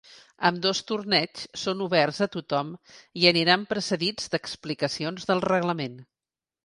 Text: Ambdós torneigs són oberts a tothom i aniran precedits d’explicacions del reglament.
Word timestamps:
Ambdós 0.47 0.79
torneigs 0.91 1.43
són 1.63 1.83
oberts 1.87 2.21
a 2.27 2.27
tothom 2.35 2.71
i 3.25 3.29
aniran 3.33 3.67
precedits 3.75 4.33
d’explicacions 4.37 5.29
del 5.33 5.45
reglament. 5.51 6.01